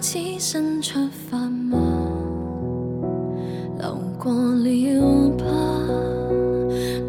[0.00, 1.76] 便开始伸出发毛，
[3.78, 5.44] 流过了吧，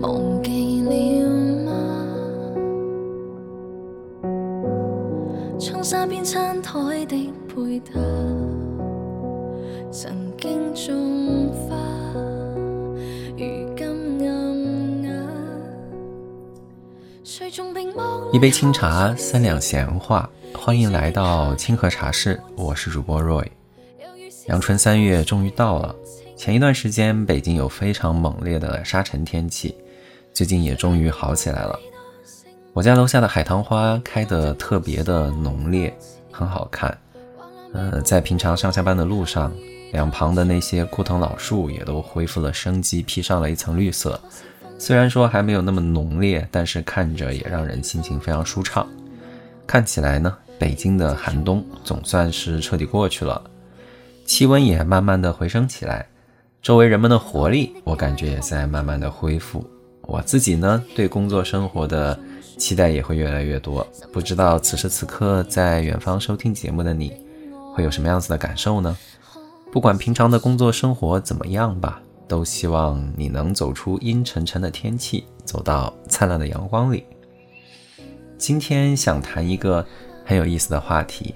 [0.01, 0.91] 忘记了
[1.63, 1.71] 吗？
[5.57, 7.93] 冲沙边餐台的配搭，
[9.89, 11.75] 曾经种花，
[13.37, 13.45] 如
[13.77, 15.09] 今暗哑。
[17.23, 20.29] 谁仲并冇一杯清茶，三两闲话，
[20.63, 23.47] 欢迎来到清河茶室，我是主播 Roy。
[24.45, 25.95] 阳春三月终于到了，
[26.37, 29.75] 前一段时间北京有非常猛烈的沙尘天气，
[30.31, 31.79] 最近也终于好起来了。
[32.73, 35.91] 我家楼下的海棠花开得特别的浓烈，
[36.31, 36.95] 很好看。
[37.73, 39.51] 呃，在平常上下班的路上，
[39.91, 44.21] 两旁的那些枯藤老树也都恢复了生机，披上了一层绿色。
[44.77, 48.87] 虽然说还没有那么浓烈，但是看着也让人心情非常舒畅。
[49.65, 53.41] 看起来呢，北京的寒冬总算是彻底过去了，
[54.27, 56.07] 气温也慢慢的回升起来，
[56.61, 59.67] 周围人们的活力我感觉也在慢慢的恢复。
[60.03, 62.19] 我自己呢，对工作生活的
[62.59, 63.85] 期待也会越来越多。
[64.13, 67.11] 不知道此时此刻在远方收听节目的你，
[67.73, 68.95] 会有什么样子的感受呢？
[69.71, 71.99] 不管平常的工作生活怎么样吧。
[72.27, 77.03] 都希望你能走出阴沉沉的天气，走到灿烂的阳光里。
[78.37, 79.85] 今天想谈一个
[80.31, 81.35] 很有意思的话题，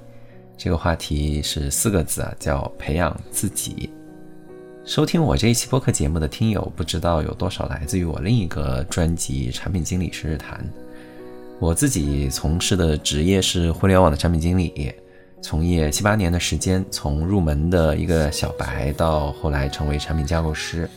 [0.56, 3.90] 这个话题是四个字啊，叫培养自己。
[4.86, 10.58] 收听我这一期播客节目的听友，不知道有多少来自于我另一个专辑《产品经理是日谈》。
[11.60, 14.94] 我自己从事的职业是互联网的产品经理。
[15.42, 20.90] 从业七八年的时间，从入门的一个小白到后来成为产品架构师，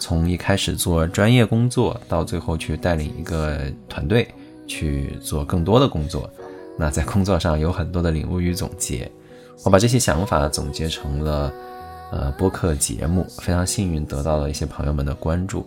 [0.00, 4.26] 从一开始做专业工作，到最后去带领一个团队
[4.66, 6.28] 去做更多的工作。
[6.78, 9.10] 那在工作上有很多的领悟与总结，
[9.64, 11.52] 我把这些想法总结成了
[12.12, 15.66] 呃播客节目，非常幸运得到了一些朋友们的关注。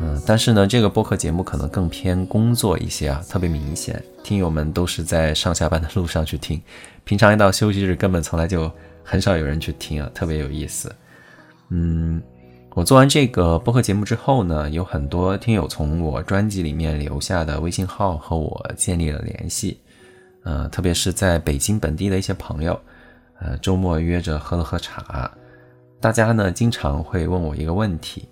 [0.00, 6.60] 嗯，但是呢，这个播客节目可能更偏工作一些啊，特别明显，听友们都是在上下班的路上去听。
[7.04, 8.68] 平常一到休息日，根本从来就
[9.04, 10.92] 很少有人去听啊，特别有意思。
[11.68, 12.20] 嗯，
[12.74, 19.78] 我做完这个播客节目之后呢，有很多听友从我专辑里面留下的微信号和我建立了联系。
[20.44, 22.80] 呃，特别是在北京本地的一些朋友，
[23.40, 25.30] 呃，周末约着喝了喝茶，
[26.00, 28.28] 大家呢经常会问我一个问题，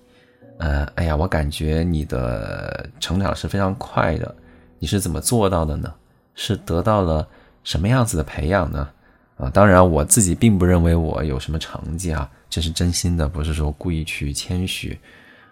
[0.58, 4.34] 呃，哎呀，我感觉你的成长是非常快的，
[4.78, 5.92] 你是怎么做到的呢？
[6.34, 7.26] 是得到了。
[7.64, 8.88] 什么样子的培养呢？
[9.36, 14.98] 啊，当然我自己并不认为我有什么成绩啊，这是真心的，不是说故意去谦虚。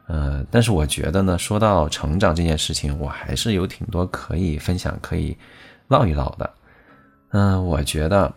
[0.09, 5.39] 呃，但是我觉得呢，说到成长这件事情，我还是有挺多可以分享、可以
[5.91, 6.51] 唠一唠的。
[7.33, 8.33] 嗯，我觉得，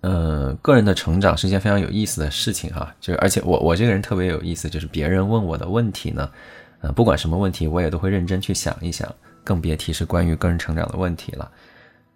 [0.00, 2.94] 呃，个人的成长是一件非常有意思的事情啊。
[3.00, 6.30] 就是而且我我这个人特别有意思，就是别人问我的问题呢，
[6.80, 11.50] 呃，不管什么问题，我也都会认真去想一想，更别提是关于个人成长的问题了。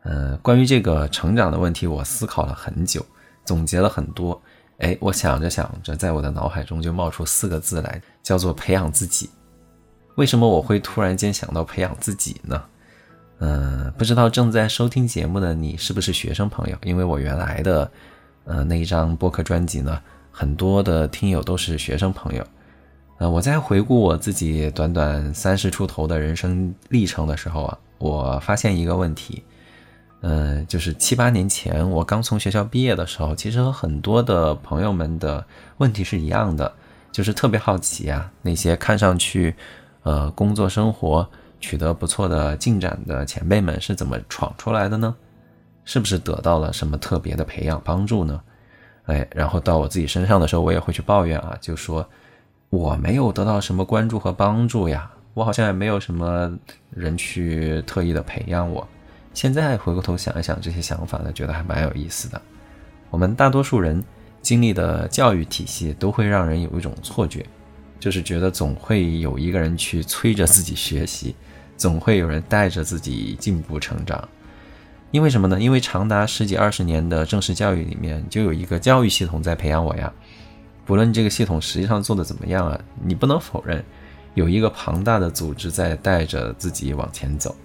[0.03, 3.04] 呃，关于这个成长的问题，我思考了很久，
[3.44, 4.41] 总结了很多。
[4.78, 9.31] 哎，我想着想着，在我的脑海中就冒出四个字来，叫做培养自己。
[10.16, 12.62] 为什么我会突然间想到培养自己呢？
[13.42, 16.76] 嗯，不知道正在收听节目的你是不是学生朋友？
[16.84, 17.90] 因为我原来的
[18.44, 19.98] 呃那一张播客专辑呢，
[20.30, 22.46] 很多的听友都是学生朋友。
[23.16, 29.42] 呃，我在回顾我自己短短三十出头的人生历程的时候啊，我发现一个问题。
[30.22, 35.42] 嗯，就是七八年前我刚从学校毕业的时候，其实和很多的朋友们的
[35.78, 36.70] 问题是一样的，
[37.10, 39.54] 就是特别好奇啊，那些看上去，
[40.02, 41.26] 呃，工作生活
[41.60, 45.15] 取得不错的进展的前辈们是怎么闯出来的呢？
[45.84, 48.41] 是不是得到了什么特别的培养帮助呢？
[49.07, 52.09] 哎，然后到我自己身上的时候，我也会去抱怨啊，就说
[52.68, 56.53] 我没有得到什么关注和帮助呀，我好像也没有什么
[56.91, 58.86] 人去特意的培养我。
[59.34, 62.41] 现在回过头想一想这些想法呢，觉得还蛮有意思的。
[63.10, 64.03] 我们大多数人
[64.42, 67.45] 经历的教育体系都会让人有一种错觉，
[67.98, 71.34] 就是觉得总会有一个人去催着自己学习，
[71.80, 74.28] 总会有人带着自己进步成长。
[75.12, 75.59] 因为什么呢？
[75.59, 80.12] 因为长达十几二十年的正式教育里面，就有一个教育系统在培养我呀。
[80.84, 83.82] 不论这个系统实际上做的怎么样啊，你不能否认，
[84.34, 87.56] 有一个庞大的组织在带着自己往前走。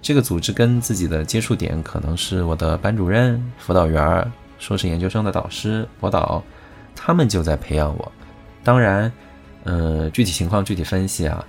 [0.00, 6.42] 这个组织跟自己的接触点可能是我的班主任、辅导员、硕士研究生的导师、博导，
[6.94, 8.12] 他们就在培养我。
[8.62, 9.10] 当然，
[9.64, 11.44] 呃，具体情况具体分析啊，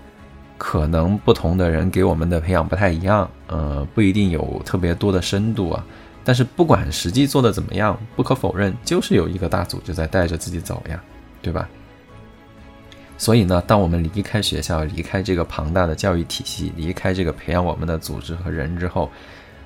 [0.57, 5.85] 可能不同的人给我们的培养不太一样，呃，不一定有特别多的深度啊。
[6.23, 10.99] 但是不管实际做的怎么样，不可否认，就是有一个大组织在带着自己走呀，
[11.41, 11.69] 对吧？
[13.17, 19.09] 所以呢，当我们离开学校，离开这个庞大的教育体系，离开这个培养我们的组织和人之后，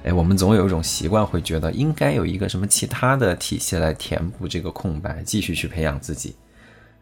[0.03, 6.35] 哎，我们总有一种习惯，会觉得应该有一个什么其他的体系来填补这个空白，继续去培养自己。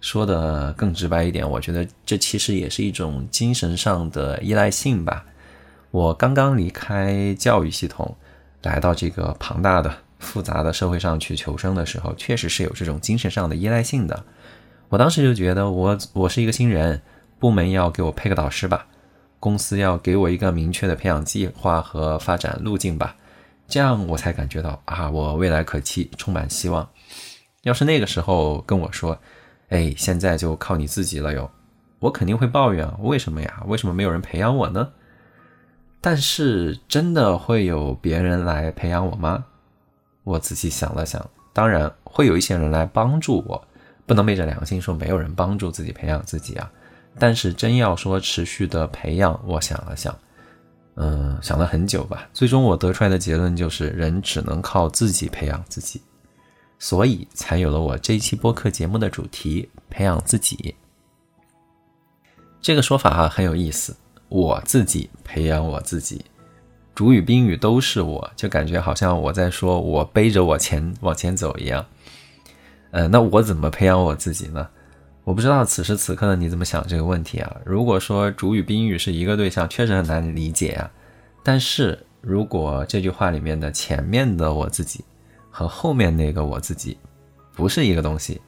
[0.01, 5.25] 说的更直白一点，我觉得这其实也是一种精神上的依赖性吧。
[5.91, 8.15] 我刚刚离开教育系统。
[8.63, 14.25] 来到这个庞大的、复杂的社会上去求生的时候，确实是有这种精神上的依赖性的。
[14.89, 17.01] 我当时就觉得，我我是一个新人，
[17.39, 18.87] 部门要给我配个导师吧，
[19.39, 23.15] 公司要给我一个明确的培养计划和发展路径吧，
[23.69, 26.89] 这样我才感觉到啊，我未来可期，充满希望。
[27.61, 29.17] 要是那个时候跟我说，
[29.69, 31.49] 哎，现在就靠你自己了哟，
[31.99, 33.63] 我肯定会抱怨，为什么呀？
[33.67, 34.89] 为什么没有人培养我呢？
[35.99, 39.45] 但是真的会有别人来培养我吗？
[40.23, 43.67] 我仔细想了想，当然会有一些人来帮助我，
[44.05, 46.71] 不能昧着良心说没有人帮助自己培养自己啊。
[47.19, 50.15] 但是真要说持续的培养，我想了想，
[50.95, 56.01] 嗯，想了很久吧，最终我得出来的结论就是人只能靠自己培养自己，
[56.79, 60.75] 所以才有了我这一期播客节目的主题——培养自己。
[62.61, 63.95] 这个说法啊很有意思。
[64.29, 66.25] 我自己培养我自己，
[66.93, 71.85] 主语宾语都是我，就感觉好像我在说我背着我前往前走一样。
[72.91, 74.67] 呃，那我怎么培养我自己呢？
[75.23, 77.55] 我不知道此时此刻的你怎么想这个问题啊？
[77.65, 80.91] 如果说主语宾语是一个对象，确实很难理解啊。
[81.43, 85.05] 但是如果这句话里面的前面的我自己
[85.57, 86.95] 和后面那个我自己
[87.55, 88.39] 不是一个东西，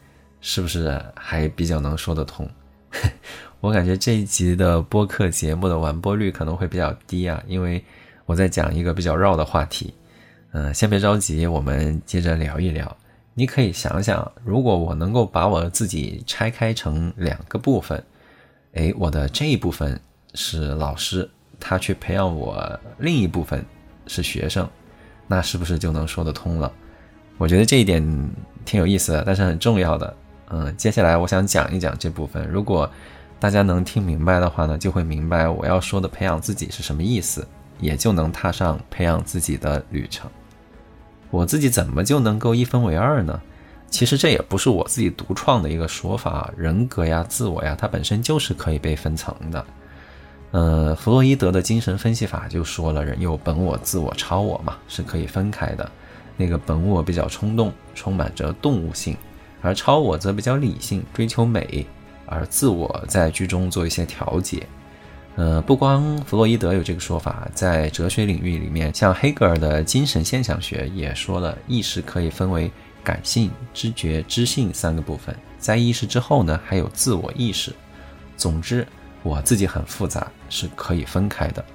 [0.42, 2.48] 是不是还比较能说得通？
[3.62, 7.84] 我感觉这一集的播客节目的完播率可能会比较低啊，因为
[8.28, 9.92] 我在讲一个比较绕的话题。
[10.52, 12.96] 嗯，先别着急，我们接着聊一聊。
[13.34, 18.04] 你可以想想，如果我能够把我自己拆开成两个部分，
[18.74, 20.00] 诶，我的这一部分
[20.36, 21.28] 是老师，
[21.60, 22.56] 他去培养我；
[23.00, 23.66] 另一部分
[24.06, 24.70] 是学生，
[25.26, 26.72] 那是不是就能说得通了？
[27.40, 28.04] 我觉得这一点
[28.66, 30.14] 挺有意思的，但是很重要的。
[30.50, 32.46] 嗯，接下来我想讲一讲这部分。
[32.48, 32.88] 如果
[33.40, 37.48] 大家能听明白的话呢，就会明白我要说的培养自己是什么意思，
[37.80, 40.30] 也就能踏上培养自己的旅程。
[41.32, 43.40] 我自己怎么就能够一分为二呢？
[43.90, 49.66] 其实这也不是我自己独创的一个说法，人格呀、自我呀，它本身就是可以被分层的。
[50.52, 55.90] 呃，弗洛伊德的精神分析法就说了，人有本我、自我、超我嘛，是可以分开的。
[56.40, 59.16] 那个本我比较冲动，充满着动物性，
[59.62, 61.86] 而超我则比较理性，追求美。
[62.32, 64.62] 而自我在居中做一些调节，
[65.36, 72.72] 呃，不光弗洛伊德有这个说法，在哲学领域里面，像黑格尔的精神现象学也说了，意识可以分为
[73.04, 77.74] 感性、知觉、知性三个部分，在意识之后呢，还有自我意识。
[78.38, 78.88] 总之，
[79.24, 81.66] 我自己很复杂，是可以分开的。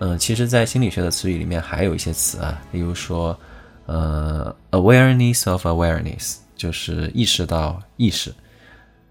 [0.00, 3.38] 嗯，其实，在心理学的词语里面还有一些词啊，例如说，
[3.86, 8.34] 呃，awareness of awareness，就是意识到意识。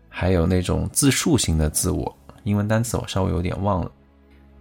[0.09, 3.91] 还有那种自述型的自我，英文单词我稍微有点忘了。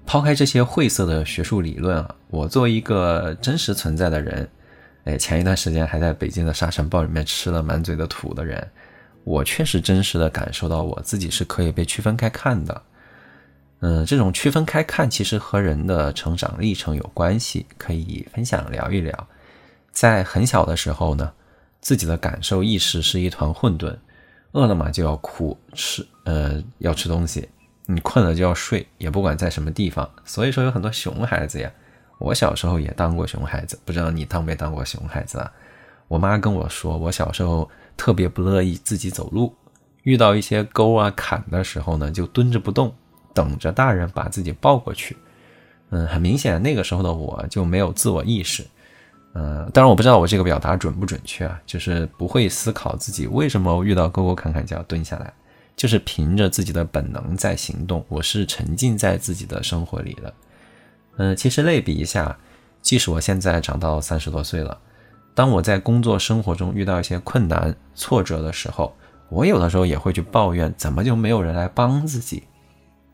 [0.04, 4.48] 抛开这些晦涩的学术理论啊，我作为一个真实存在的人，
[5.04, 8.66] 哎，前一段时间还在北京的沙尘暴里面吃了满嘴的土的人，
[9.24, 12.82] 我确实真实的感受到我自己是可以被区分开看的。
[13.80, 19.28] 嗯，这种区分开看其实和人的成长历程有关系，可以分享聊一聊。
[19.92, 21.32] 在很小的时候呢，
[21.80, 23.96] 自己的感受意识是一团混沌。
[24.52, 27.40] 饿了嘛就要哭吃，呃，要吃东西；
[27.86, 30.10] 你困了就要睡，也不管在什么地方。
[30.26, 31.72] 所以说有很多熊孩子呀，
[32.18, 35.50] 我小时候也当过熊孩子，不知道你当没当过熊孩子啊？
[36.06, 39.54] 我妈跟我说，我小时候特别不乐意自己走路，
[40.02, 42.94] 遇到一些沟啊坎的时候呢，就蹲着不动，
[43.32, 45.16] 等着大人把自己抱过去。
[45.88, 48.66] 嗯，很明显那个时候的我就没有自我意识。
[49.34, 55.32] 呃，当然我不知道我这个表达准不准确啊，就是不会思考自己为什么遇到沟沟坎坎就要蹲下来，
[55.74, 58.04] 就是凭着自己的本能在行动。
[58.08, 60.34] 我是沉浸在自己的生活里的。
[61.16, 62.36] 嗯，其实类比一下，
[62.82, 64.78] 即使我现在长到三十多岁了，
[65.34, 68.94] 当我在工作生活中遇到一些困难挫折的时候，
[69.30, 72.42] 我有的时候也会去抱怨，怎么就没有人来帮自己？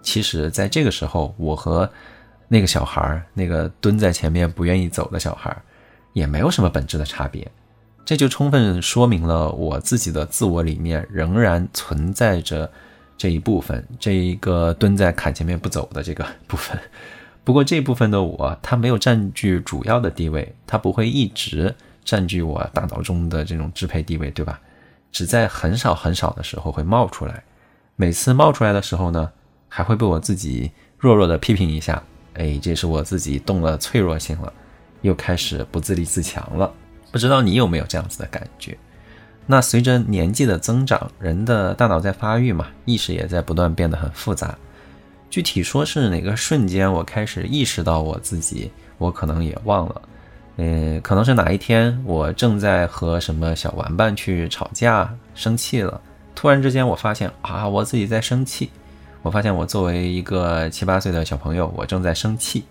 [0.03, 1.89] 其实，在这个时候，我和
[2.49, 5.63] 那个小孩儿，那个蹲在前面不愿意走的小孩儿。
[6.13, 7.51] 也没有什么本质的差别，
[8.05, 12.71] 这就充分说明了我自己的自我里面仍然存在着
[13.17, 16.79] 这一部分，这一个蹲在坎前面不走的这个部分。
[17.45, 21.75] 不过这部分的我，它没有占据主要的地位，它不会一直
[22.05, 24.61] 占据我大脑中的这种支配地位，对吧？
[25.11, 27.43] 只在很少很少的时候会冒出来，
[27.97, 29.33] 每次冒出来的时候呢，
[29.69, 32.03] 还会被我自己弱弱的批评一下。
[32.35, 34.53] 哎，这是我自己动了脆弱性了，
[35.03, 36.73] 又开始不自立自强了。
[37.11, 38.77] 不知道你有没有这样子的感觉？
[39.47, 44.57] 那随着年纪的增长，人的大脑在发育嘛，意识也在不断变得很复杂。
[45.31, 50.03] 具体说是哪个瞬间，我开始意识到我自己，我可能也忘了。
[50.57, 56.01] 嗯，可能是哪一天，我正在和什么小玩伴去吵架，生气了。
[56.35, 58.71] 突然之间，我发现啊，我自己在生气。
[59.23, 62.65] 我发现我作为一个七八岁的小朋友，我正在生气。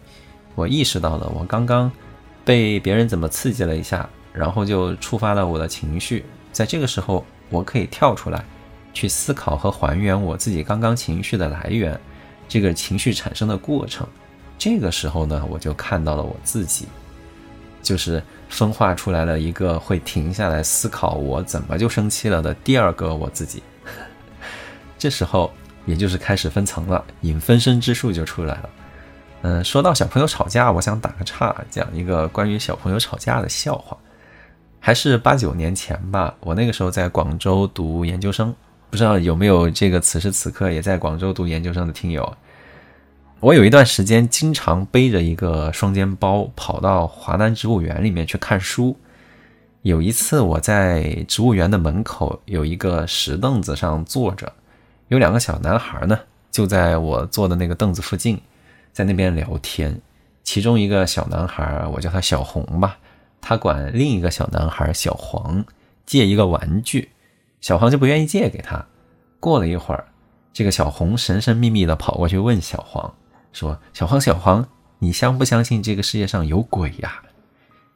[0.56, 1.92] 我意识到了，我刚刚
[2.48, 6.24] 被别人怎么刺激了一下，然后就触发了我的情绪。
[6.54, 8.42] 在这个时候，我可以跳出来，
[8.94, 12.00] 去思考和还原我自己刚刚情绪的来源，
[12.48, 14.08] 这个情绪产生的过程。
[14.58, 16.88] 这个时候呢，我就看到了我自己。
[17.84, 23.62] 就是分化出来了一个会停下来思考我怎么就生气了的第二个我自己，
[24.98, 25.52] 这时候
[25.86, 28.70] 也就是开始分层了，引分身之术就出来了。
[29.44, 33.98] 嗯，说到小朋友吵架，我想打个岔，讲一个关于小朋友吵架的笑话。
[34.80, 38.54] 还是八九年前吧，我那个时候在广州读研究生，
[38.90, 42.38] 不知道有没有这个此时此刻也在广州读研究生的听友。
[43.40, 48.98] 我有一段时间经常背着一个双肩包跑到华南植物园里面去看书。
[49.84, 54.52] 有一次我在植物园的门口有一个石凳子上坐着，
[55.10, 56.18] 有两个小男孩呢，
[56.50, 58.42] 就在我坐的那个凳子附近，
[58.98, 60.02] 在那边聊天。
[60.44, 62.98] 其中一个小男孩，我叫他小红吧，
[63.40, 65.64] 他管另一个小男孩小黄
[66.04, 67.12] 借一个玩具，
[67.62, 68.88] 小黄就不愿意借给他。
[69.40, 70.08] 过了一会儿，
[70.52, 73.14] 这个小红神神秘秘的跑过去问小黄。
[73.54, 77.22] 说小黄，小黄，你相不相信这个世界上有鬼呀？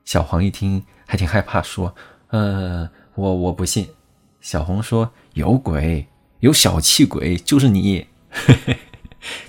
[0.06, 1.96] 小黄一听还挺害怕，说
[2.30, 3.90] ：“呃，我我不信。”
[4.40, 6.06] 小红说：“有鬼，
[6.42, 8.78] 有小气鬼，就是你。”嘿嘿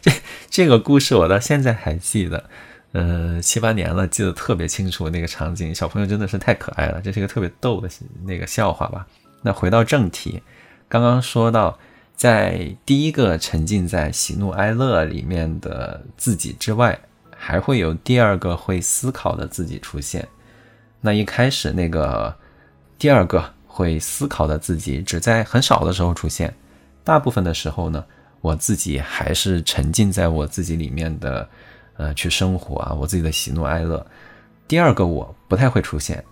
[0.00, 0.10] 这
[0.52, 2.44] 这个故事我到现在还记得，
[2.92, 5.74] 呃，七八年了，记得特别清楚那个场景。
[5.74, 7.88] 小朋友真的是太可爱了，这是一个特别逗的
[8.24, 9.06] 那个笑话吧？
[9.40, 10.42] 那回到正题，
[10.90, 11.76] 刚刚说到。
[12.14, 16.96] 在第一个沉浸在喜怒哀乐里面的自己之外，
[17.34, 20.28] 还会有第二个会思考的自己出现。
[21.00, 22.32] 那一开始那个
[22.96, 26.54] 第二个会思考的自己，只在很少的时候出现，
[27.02, 28.04] 大部分的时候呢，
[28.42, 31.48] 我自己还是沉浸在我自己里面的，
[31.96, 34.06] 呃，去生活啊，我自己的喜怒哀乐。
[34.68, 36.22] 第二个我不太会出现，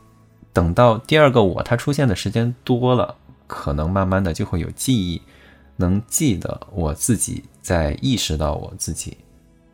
[0.53, 5.23] 等到第二个我他出现的时间多了，可能慢慢的就会有记忆。
[5.77, 9.17] 能记得我自己在意识到我自己，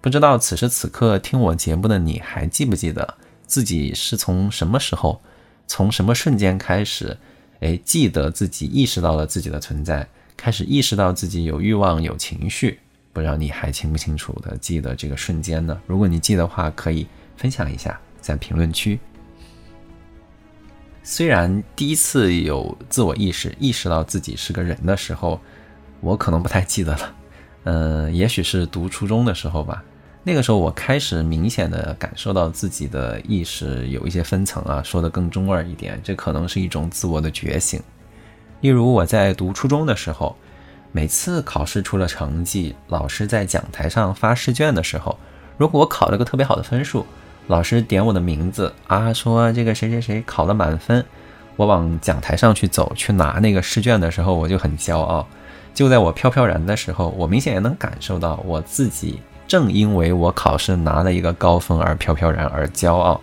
[0.00, 3.14] 不知道此时此刻听我节目的你还记不记得
[3.45, 5.21] 自己是从什么时候，
[5.66, 7.19] 从什么瞬间开始，
[7.59, 12.78] 哎，记得自己意识到了自己的存在，开始意识到自己有欲望有情绪，
[13.12, 15.81] 不知道你还清不清楚的记得这个瞬间呢？
[15.87, 18.99] 如果你记得话，可以分享一下在评论区。
[21.02, 25.40] 虽然第一次有自我意识，意识到自己是个人的时候。
[26.02, 27.14] 我可能不太记得了，
[27.64, 29.83] 嗯， 也许是读初中的时候吧。
[30.23, 37.81] 那个时候我开始明显的感受到自己的意识有一些分层啊，说的更中二一点，这可能是一种自我的觉醒。
[38.66, 40.35] 例如我在读初中的时候，
[40.90, 45.16] 每次考试出了成绩，老师在讲台上发试卷的时候，
[45.56, 47.06] 如果我考了个特别好的分数，
[47.46, 51.04] 老师点我的名字啊，说这个谁谁谁考了满分，
[51.54, 55.25] 我往讲台上去走去拿那个试卷的时候，我就很骄傲。
[55.73, 63.20] 就在我飘飘然的时候，我明显也能感受到我自己正因为我考试拿了一个高分而飘飘然而骄傲。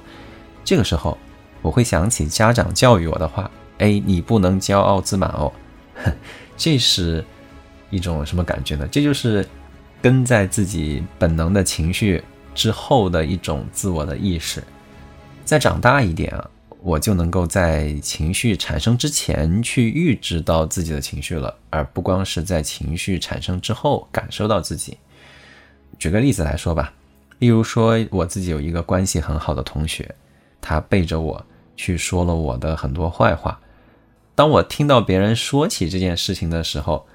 [0.63, 1.17] 这个时候，
[1.62, 5.51] 我会想起家长教育我的话：“哎，你不能骄傲自满哦。
[6.55, 7.23] ”这是
[7.89, 8.87] 一种什么感觉呢？
[8.91, 9.47] 这就是
[10.01, 14.63] 跟在自己本能的情绪之后的一种自我的意识。
[15.45, 16.49] 再长大一点啊。
[16.85, 24.97] 我就能够在情绪产生之前去预知到自己的情绪了，而不光是在情绪产生之后感受到自己。
[25.97, 26.91] 举个例子来说吧，
[27.39, 30.13] 例如说我自己有一个关系很好的同学，
[30.59, 33.59] 他背着我去说了我的很多坏话。
[34.35, 37.05] 当我听到别人说起这件事情的时候，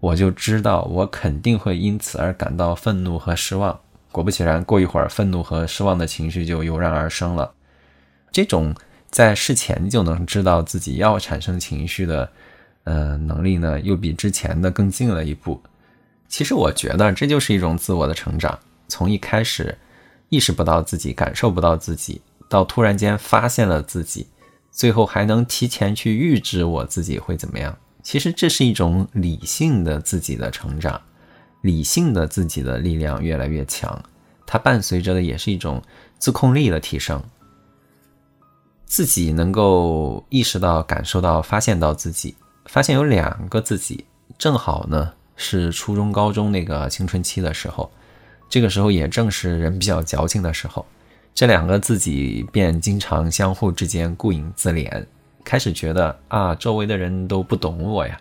[0.00, 3.80] 我就知道我肯定会因此而感到愤怒和失望。
[4.10, 7.52] 果不其然，过一会儿，愤怒和失望的情绪就油然而生了。
[8.32, 8.74] 这种。
[9.10, 12.28] 在事前就能知道自己要产生情绪的，
[12.82, 15.62] 呃，能力呢，又比之前的更近了一步。
[16.26, 18.58] 其实我觉得这就是一种自我的成长。
[18.88, 19.78] 从一开始，
[20.30, 22.22] 意识不到自己，感受不到自己，
[22.54, 24.28] 到突然间发现了自己，
[24.70, 27.76] 最后还能提前去预知我自己会怎么样。
[28.00, 31.02] 其实这是一种理性的自己的成长，
[31.62, 34.00] 理性的自己的力量越来越强，
[34.46, 35.82] 它伴随着的也是一种
[36.20, 37.20] 自控力的提升。
[38.86, 44.04] 自己能够意识到、感受到、发现到自己，发现有两个自己，
[44.38, 47.90] 正好呢是初中、高中那个青春期的时候，
[48.48, 50.86] 这个时候也正是人比较矫情的时候，
[51.34, 55.04] 这两个自己便经常相互之间顾影自怜，
[55.44, 58.16] 开始觉得啊，周围的人都不懂我呀，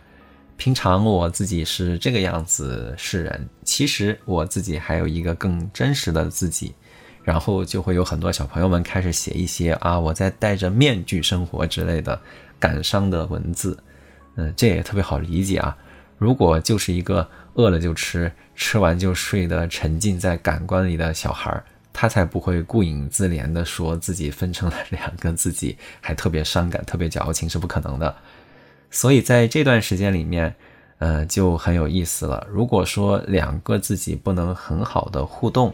[0.58, 6.74] 平常我自己是这个样子示人，其实我自己还有一个更真实的自己。
[7.24, 12.20] 然后就会有很多小朋友们开始写一些啊，我在戴着面具生活之类的
[12.60, 13.78] 感伤的文字，
[14.36, 15.78] 嗯，这也特别好理解啊。
[16.18, 28.14] 如果就是一个饿了就吃，吃完就睡的沉浸在感官里的小孩儿，他才不会顾影自怜的说自己分成了两个自己，还特别伤感、特别矫情，是不可能的。
[28.90, 30.54] 所以在这段时间里面，
[30.98, 32.46] 呃，就很有意思了。
[32.50, 35.74] 如果说两个自己不能很好的互动，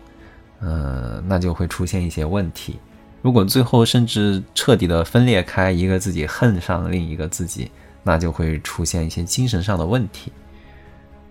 [0.59, 2.77] 嗯，那就会出现一些问题。
[3.21, 7.69] 如果最后甚至彻底的分裂开，一个自己恨上另一个自己，
[8.03, 10.31] 那就会出现一些精神上的问题。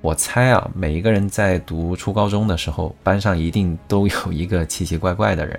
[0.01, 5.59] 我猜啊，每一个人在读初高中的时候，班上一定都有 一个奇奇怪怪的人。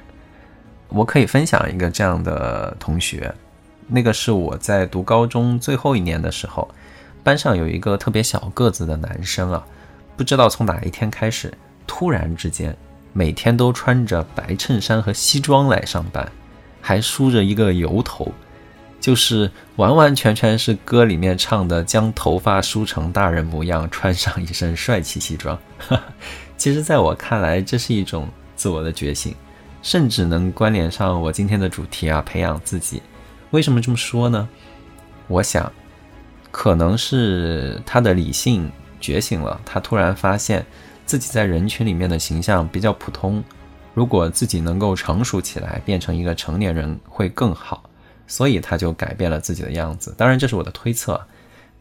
[0.88, 3.34] 我可以分享一个这样的同学，
[3.88, 6.68] 那个是我在读高中最后一年的时候，
[7.24, 9.66] 班上有一个特别小个子的男生啊，
[10.16, 11.54] 不知道从哪一天开始，
[11.86, 12.76] 突然之间。
[13.12, 16.32] 每天都穿着白衬衫和西装来上班，
[16.80, 18.32] 还梳着一个油头，
[19.00, 25.58] 就是完完全全是歌里面唱的“将头发梳成大人模样，穿上一身帅气西装”。
[26.58, 29.34] 其实，在我看来，这是一种自我的觉醒，
[29.82, 33.02] 甚至能关联上我今天的主题啊，培养自己。
[33.52, 34.48] 为什么这么说呢？
[35.28, 35.72] 我想，
[36.52, 40.66] 可能是他的理性觉醒了，他突然发现。
[41.06, 43.44] 自己在人群里面的形象比较普通，
[43.96, 47.89] 如果自己能够成熟起来，变成一个成年人会更好，
[48.30, 50.16] 所以他就改变了自己的样子。
[50.18, 51.20] 当然，这是我的推测。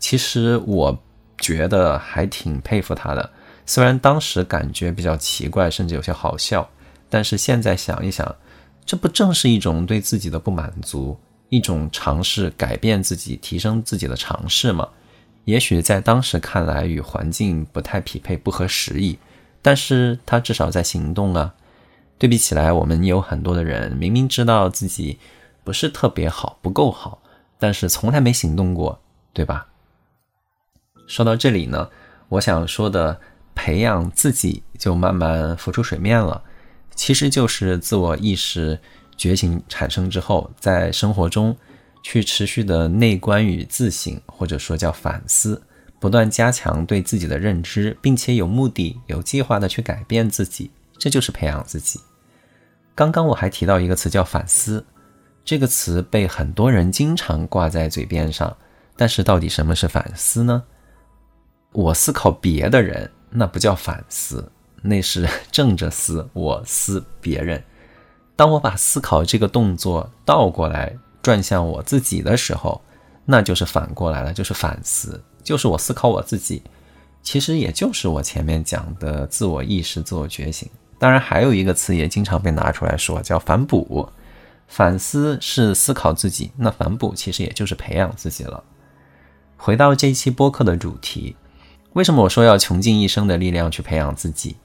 [0.00, 0.98] 其实我
[1.38, 3.30] 觉得还挺佩服他的，
[3.66, 6.68] 虽然当时感觉比较奇怪，甚至有些好笑，
[7.08, 8.34] 但是现在想一想，
[8.84, 14.88] 这不正是一种对自己的不满足，一种尝试改变自己、提升自己的尝试吗？
[15.44, 19.18] 也许在当时看来与环境不太匹配、不合时宜，
[19.60, 21.54] 但是他至少在行动啊。
[22.18, 25.18] 对比起来，我们有很多的人明明知道自己
[25.68, 27.20] 不是特别好、不够好，
[27.58, 28.98] 但是从来没行动过，
[29.34, 29.66] 对吧？
[31.06, 31.90] 说到这里呢，
[32.30, 33.20] 我想说的
[33.54, 36.42] 培养自己就慢慢浮出水面了，
[36.94, 38.80] 其实就是自我意识
[39.18, 41.54] 觉醒产生之后，在生活中。
[42.02, 45.60] 去持续的内观与自省，或者说叫反思，
[46.00, 52.00] 不断加强对自己的认知，并且有目的、有计划的去改变自己，这就是培养自己。
[52.94, 54.86] 刚刚我还提到一个词叫反思，
[55.48, 58.54] 这个词被很多人经常挂在嘴边上，
[58.98, 60.62] 但是到底什么是反思呢？
[61.72, 67.64] 我思考别的人，那不叫反思，那是 正着思，我思别人。
[68.36, 70.94] 当我把思考这个动作倒过来。
[71.22, 72.82] 转向我自己的时候，
[73.24, 76.62] 那就是反过来了，就是反思，就是我思考我自己，
[77.22, 80.68] 其实也就是我前面讲的自我意识、自我觉醒。
[80.98, 84.06] 当然，还有一个词也经常被拿出来说，叫反哺。
[84.68, 88.62] 反思是思考自己，那反哺其实也就是培养自己了。
[89.56, 91.34] 回到这一期播客的主题，
[91.94, 94.56] 为什么我说要穷尽一生的力量去培养自己？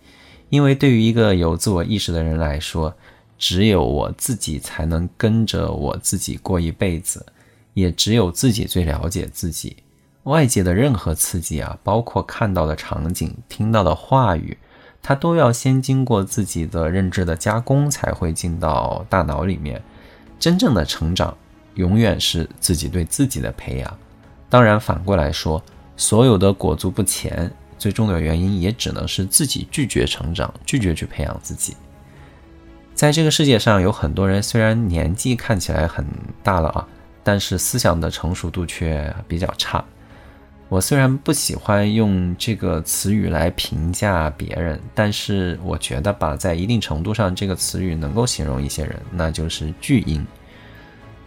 [0.50, 2.94] 因为对于一个有自我意识的人来说，
[3.40, 7.26] 只有我自己才能跟着我自己过一辈子，
[7.74, 9.78] 也只有自己最了解自己。
[10.24, 14.58] 外界的任何刺激啊，包括看到的场景、听到的话语，
[15.02, 19.82] 它都要先经过自己的认知的加工，才会进到大脑里面。
[20.44, 21.34] 真正的成长，
[21.76, 23.98] 永远是自己对自己的培养。
[24.50, 25.64] 当然，反过来说，
[25.96, 31.78] 所有的裹足不前，最重要的原因也只能是自己拒绝成长，拒绝去培养自己。
[32.94, 36.06] 在这个世界上，有很多人虽然年纪看起来很
[36.44, 36.86] 大了啊，
[37.24, 39.82] 但是思想的成熟度却比较差。
[40.70, 50.26] 我虽然不喜欢用这个词语来评价别人，但是我觉得吧，在一定程度上，这个词语能够形容一些人，那就是巨婴，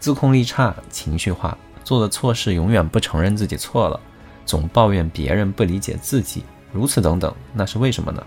[0.00, 4.00] 自控力差，情绪化，做的错事永远不承认自己错了，
[4.44, 8.26] 总抱怨别人不理解自己，如此等等，那是为什么呢？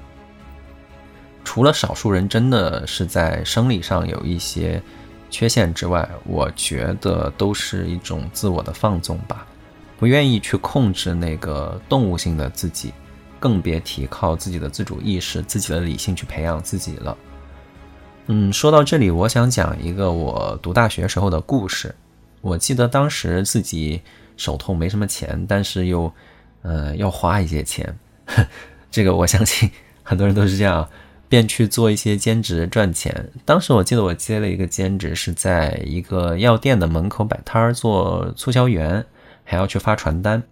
[1.43, 4.81] 除了少数人真的是在生理上有一些
[5.29, 9.45] 缺陷之外，我觉得都是一种自我的放纵吧，
[9.99, 12.93] 不愿意去控制那个动物性的自己，
[13.37, 17.17] 更别提靠自己的自主意识、自己的理性去培养自己了。
[18.27, 21.93] 嗯，说到这里，我想讲一个我读大学时候的故事。
[22.41, 24.01] 我记得当时自己
[24.37, 26.09] 手头没什么钱，但是又，
[26.61, 27.97] 呃，要花一些钱。
[28.89, 29.69] 这个我相信
[30.01, 30.87] 很多人都是这样，
[31.27, 33.29] 便去做一些兼职赚钱。
[33.43, 39.05] 当时我记得我接了一个兼职，是在一个药店的门口摆摊儿做促销员，
[39.49, 40.43] 还要去发传单。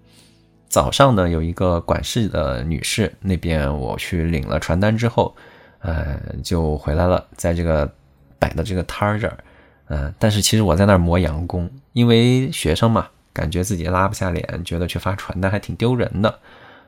[0.68, 5.36] 早上呢，有一个管事的女士那边，我去领了传单之后，
[5.80, 7.90] 呃，就回来了，在这个
[8.40, 9.38] 摆的这个摊儿这儿。
[9.90, 16.40] 嗯，但是其实我在那儿磨洋工，因为学生嘛，感觉自己拉不下脸，觉得去发传单还挺丢人的。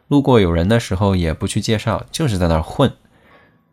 [0.08, 2.92] 路过有人的时候也不去介绍，就是在那儿混。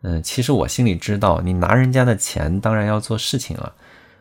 [0.03, 3.73] 嗯，其实我心里知道，你拿人家的钱，当然要做事情了。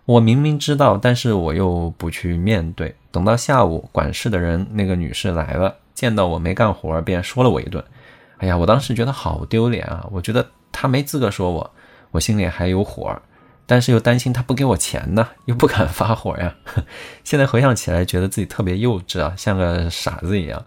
[0.06, 2.96] 我明明知道，但是我又不去面对。
[3.16, 7.82] 等到下午，管事的人那个女士来了，见到我没干活，便说了我一顿。
[8.36, 10.06] 哎呀，我当时觉得好丢脸啊！
[10.12, 11.70] 我觉得她没资格说我，
[12.10, 13.18] 我心里还有火。
[13.64, 16.56] 但是又担心她不给我钱呢，又不敢发火呀。
[17.24, 20.66] 现在回想起来，觉得自己特别幼稚啊，像个傻子一样。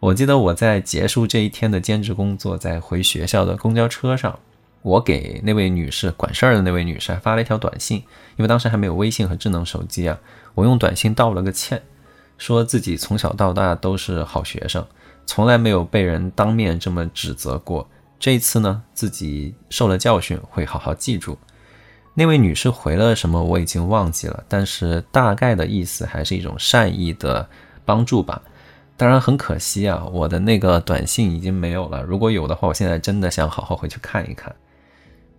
[0.00, 4.38] 我记得我在结束这一天的兼职工作，在回学校的公交车上，
[4.80, 7.98] 我给那位女士管事儿的那位女士发了一条短信，
[8.36, 10.18] 因为当时还没有微信和智能手机啊。
[10.54, 11.82] 我用短信道了个歉，
[12.38, 14.86] 说自己从小到大都是好学生，
[15.26, 17.88] 从来没有被人当面这么指责过。
[18.18, 21.36] 这次呢，自己受了教训，会好好记住。
[22.14, 27.48] 那位女士回了什么我已经忘记了，但是大概的意思还是一种善意的
[27.84, 28.40] 帮助吧。
[28.96, 32.02] 当然很可惜啊，我的那个短信已经没有了。
[32.04, 34.54] 如果有的话，我现在真的想好好回去看一看。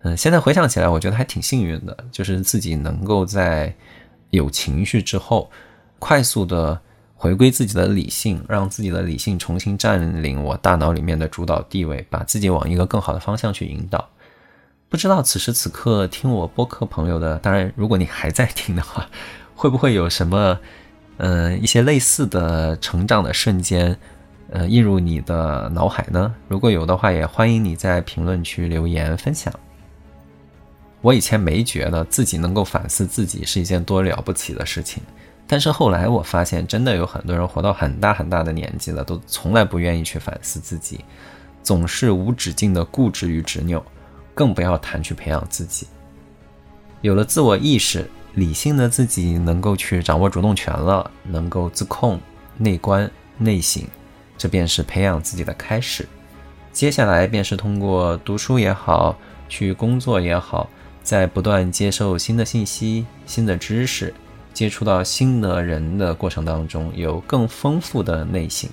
[0.02, 3.74] 嗯，现在回想起来，我觉得还挺幸运的，就是自己能够在
[4.36, 5.50] 有情绪之后，
[5.98, 6.80] 快速的
[7.14, 14.08] 回归自己的理性，让自己的理性重新占领我大脑里面的主导地位，把自己往一个更好的方向去引导。
[14.88, 19.08] 不知道此时此刻听我播客朋友的，当然，如果你还在听的话，
[19.54, 20.60] 会不会有什么，
[21.16, 23.98] 呃，一些类似的成长的瞬间，
[24.50, 26.32] 呃，映入你的脑海呢？
[26.46, 29.52] 如果有的话，也欢迎你在评论区留言分享。
[31.00, 35.02] 我以前没觉得自己能够反思自己是一件多了不起的事情，
[35.46, 41.04] 但是后来我发现，真的有很多人活到很大很大的年纪了，都从来不愿意去反思自己，
[41.62, 43.82] 总是无止境的固执与执拗。
[44.34, 45.86] 更不要谈去培养自己。
[47.00, 52.20] 有了自我意识，理性的自己能够去掌握主动权了，能够自控、
[52.58, 53.82] 内观、内省，
[54.36, 56.06] 这便是培养自己的开始。
[56.70, 59.16] 接下来便是通过读书也好，
[59.48, 60.68] 去工作也好，
[61.06, 64.12] 在不断接受新的信息、新的知识，
[64.52, 68.68] 接触到新的人的过程当中，有更丰富的内心，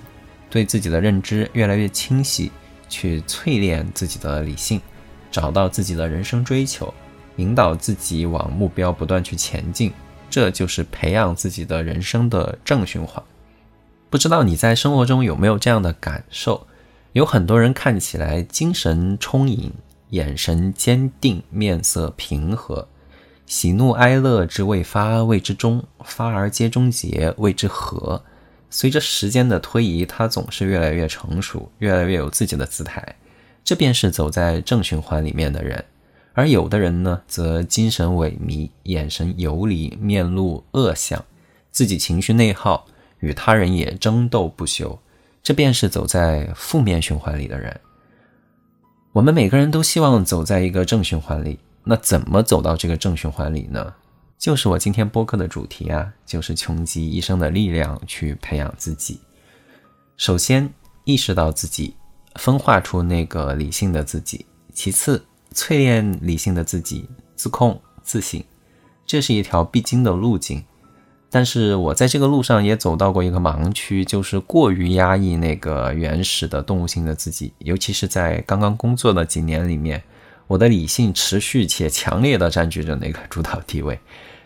[0.50, 2.52] 对自己的认知越来越清晰，
[2.90, 4.82] 去淬炼自己的理性。
[5.30, 6.92] 找到自己的人生追求，
[7.36, 9.94] 引导自己往目标不断去前进，
[10.28, 13.24] 这就是培养自己的人生的正循环。
[14.10, 16.66] 不知道你在生活中有没有这样的感受？
[17.12, 19.72] 有很多人看起来精神充盈，
[20.14, 22.88] 眼神坚定，面色平和，
[23.48, 28.24] 喜怒哀乐之未发谓之中，发而皆终结谓之和。
[28.70, 33.04] 随着时间的推移，他总是越来越成熟，越来越有自己的姿态。
[33.64, 35.84] 这便是走在正循环里面的人，
[36.34, 41.26] 而有的人呢，则精神萎靡，眼神游离，面露恶相，
[41.72, 42.86] 自己情绪内耗，
[43.20, 45.00] 与他人也争斗不休。
[45.42, 47.80] 这便是走在负面循环里的人。
[49.14, 53.94] 我们每个人都希望走在一个正循环里，那怎么走到这个正循环里呢？
[54.40, 59.22] 就是我今天播客的主题啊，就是穷极一生的力量去培养自己。
[60.18, 60.68] 首先
[61.06, 61.96] 意识到自己。
[62.40, 65.24] 分化出那个理性的自己，其次
[65.54, 68.44] 淬炼理性的自己，自控自省，
[69.06, 70.64] 这是一条必经的路径。
[71.36, 80.04] 但是我在这个路上也走到过一个盲区，就是过于压抑那个原始的动物性的自己，尤其是在刚刚工作的几年里面，
[80.46, 84.00] 我的理性持续且强烈的占据着那个主导地位，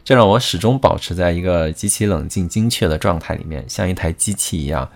[0.06, 4.90] 这让我始终保持在一个极其冷静精确的状态里面，像一台机器一样，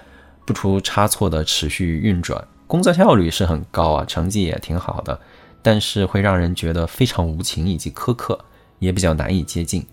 [0.46, 2.42] 不出差错的持续运转。
[2.68, 5.20] 工作效率是很高啊，成绩也挺好的，
[5.62, 8.40] 但是会让人觉得非常无情以及苛刻，
[8.80, 9.86] 也比较难以接近。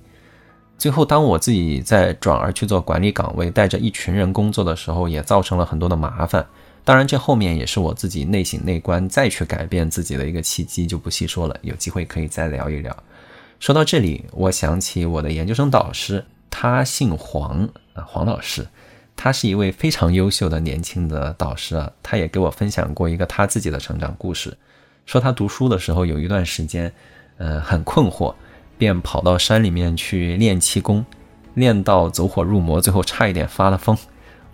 [0.78, 6.46] 最后，当我自己在转而去做管理岗位，带着一群人工作的时候，也造成了很多的麻烦，
[6.84, 11.56] 当然，这后面也是我自己内省内观，再去改变自己的一个契机，就不细说了。
[11.62, 12.96] 有机会可以再聊一聊。
[13.58, 18.68] 说到这里，我想起我的研究生导师，他姓黄啊，黄老师，
[19.16, 21.90] 他是一位非常优秀的年轻的导师啊。
[22.04, 24.56] 他也给我分享过一个他自己的成长故事，
[25.06, 26.92] 说他读书的时候有一段时间，
[27.36, 28.32] 呃，很困惑，
[28.78, 31.04] 便跑到山里面去练气功，
[31.54, 33.98] 练到走火入魔，最后差一点发了疯。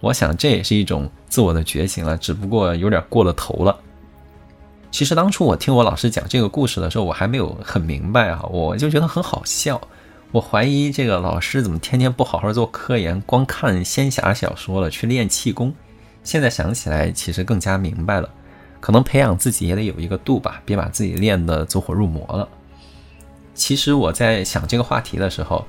[0.00, 3.78] 我想这也是一种自我的觉醒了，只不过有点过了头了。
[4.90, 9.80] 其实当初我听我老师讲这个故事的时候，我还没有很明白啊，我就觉得很好笑。
[10.30, 15.74] 我怀疑这个老师怎么天天不好好做科研，光看仙侠小说了，去练气功。
[16.22, 18.28] 现在想起来，其实更加明白了，
[18.80, 22.48] 可能培养自己也得有一个度吧，别把自己练得走火入魔了。
[23.54, 25.64] 其实我在想这个话题的时候。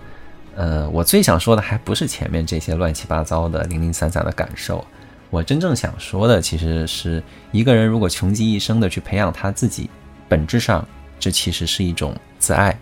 [0.58, 4.86] 呃，我最想说的还不是前面这些乱七八糟的零零散散的感受，
[5.30, 7.22] 我真正想说的其实是
[7.52, 9.90] 一个人如果穷极一生的去培养他自己，
[10.30, 10.88] 本质上
[11.20, 12.74] 这其实是一种自爱。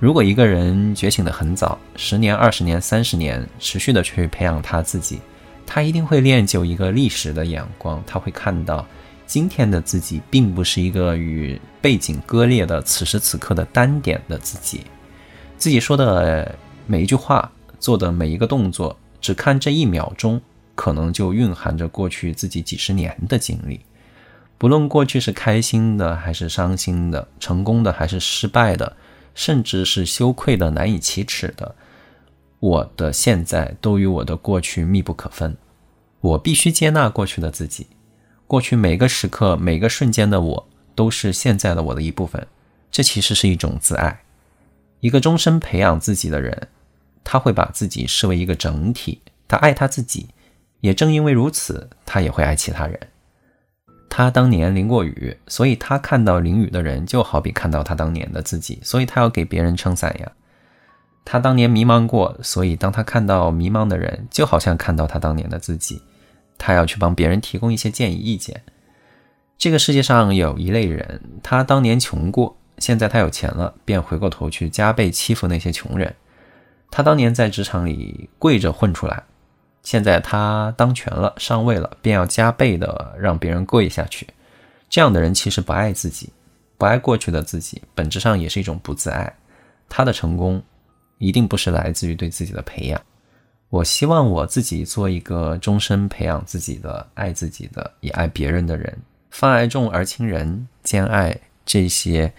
[0.00, 5.20] 如果一个人觉醒的很早，十年、二十年、三十年，持续的去培养他自己，
[5.64, 8.84] 他一定会练就一个历史的眼光，他会看到
[9.26, 14.82] 今天的自己并不是一个与背景割裂的此时此刻的单点的自己。
[15.58, 20.40] 自己说的每一句话，做的每一个动作，只看这一秒钟，
[20.74, 23.80] 可能就蕴含着过去自己几十年的经历。
[24.58, 28.96] 不论过去是开心的还是伤心的，成功的还是失败的，
[29.34, 31.74] 甚至是羞愧的、难以启齿的，
[32.60, 35.56] 我的现在都与我的过去密不可分。
[36.20, 37.86] 我必须接纳过去的自己，
[38.46, 42.46] 过去每个时刻、每个瞬间的我，都是现在的我的一部分。
[42.90, 44.22] 这其实是一种自爱。
[45.00, 46.68] 一个终身培养自己的人，
[47.24, 50.28] 他会把自己视为一个整体，他爱他自己，
[50.80, 52.98] 也正因为如此，他也会爱其他人。
[54.08, 60.32] 他当年淋过雨，所以他看到淋雨的人就好比看到他当年的自己，所以他要给别人撑伞呀。
[61.24, 66.00] 他当年迷茫过，所以当他看到迷茫的人，就好像看到他当年的自己，
[66.58, 68.62] 他要去帮别人提供一些建议意见。
[69.58, 72.56] 这个世界上有一类人，他当年穷过。
[72.78, 76.14] 现在他有钱了，便回过头去加倍欺负那些穷人。
[76.90, 79.22] 他当年在职场里跪着混出来，
[79.82, 84.26] 现在他当权了、上位了，便要加倍的让别人跪下去。
[84.90, 86.28] 这样的人其实不爱自己，
[86.76, 89.34] 不爱过去的自己，本质上也是一种不自爱。
[89.88, 90.62] 他的成功
[91.16, 93.00] 一定不是来自于对自己的培养。
[93.70, 98.98] 我希望我自己做一个终身培养自己的、爱自己的、也爱别人的人。
[99.30, 102.32] 泛爱众而亲仁，兼爱这些。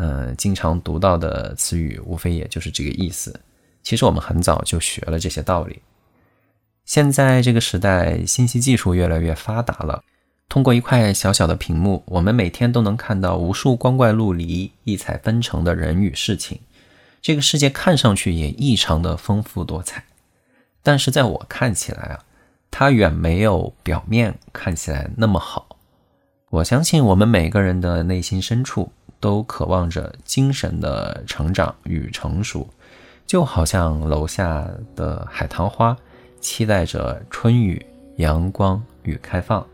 [0.00, 3.40] 呃，经常读到的词语无非也就是这个意思。
[3.82, 5.82] 其实我们很早就学了这些道理。
[6.84, 10.04] 现在这个时代，信息技术越来越发达了，
[10.48, 16.60] 通过一块小小的屏幕，我们每天都能看到无数光怪陆离、异彩纷呈的人与事情。
[17.20, 20.04] 这个世界看上去也异常的丰富多彩，
[20.88, 22.24] 但是在我看起来啊，
[22.70, 25.66] 它远没有表面看起来那么好。
[26.48, 28.90] 我相信我们每个人的内心深处。
[29.20, 32.68] 都渴望着精神的成长与成熟，
[33.26, 35.96] 就好像楼下的海棠花，
[36.40, 37.84] 期待着春雨、
[38.18, 39.66] 阳光与开放。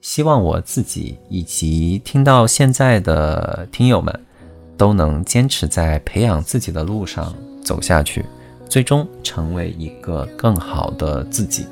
[0.00, 4.24] 希望我自己以及听到现在的听友们，
[4.78, 8.24] 都能坚持在培养自己的路上走下去，
[8.72, 11.66] 最终成为一个更好的自己。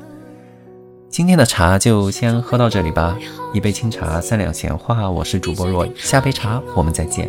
[1.09, 3.17] 今天的茶就先喝到这里吧，
[3.55, 5.09] 一杯清茶，三两闲话。
[5.09, 7.27] 我是主播若，下杯茶，我们再见。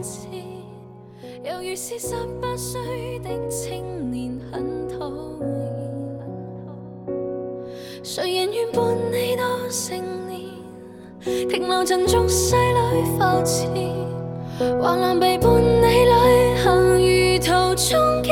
[8.02, 11.48] 谁人愿伴你到成年？
[11.48, 18.22] 停留进俗世里浮沉，还难被伴你旅行，如途中。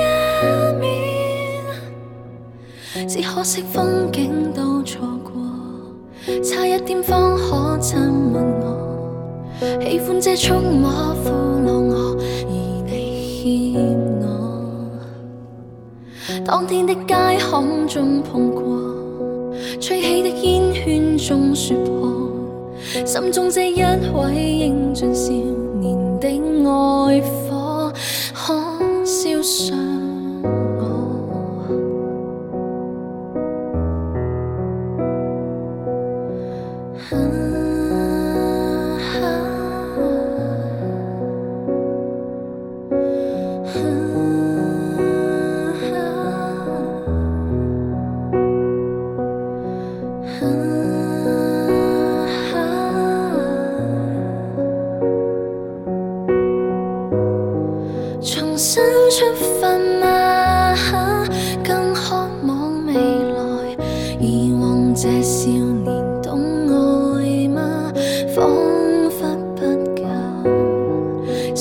[3.09, 5.33] 只可惜风景都错过。
[6.43, 7.99] 差一点方可亲
[8.33, 8.65] 吻我，
[9.81, 11.31] 喜欢这速马俘
[11.67, 14.25] 虏我，而你欠我。
[16.45, 18.63] 当天的街巷中碰过，
[19.81, 22.13] 吹起的烟圈中说破，
[23.05, 25.33] 心中这一位英俊少
[25.81, 27.21] 年的爱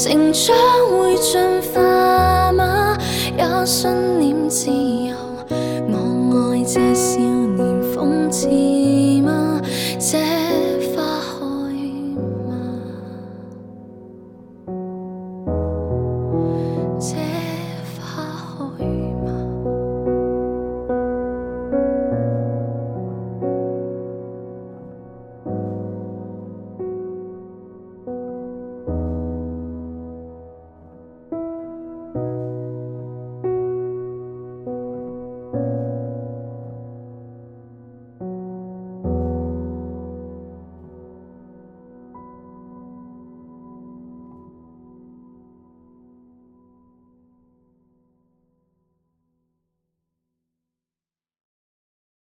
[0.09, 0.55] 成长
[0.89, 1.39] 会进
[1.71, 2.97] 化吗？
[3.37, 3.98] 也信。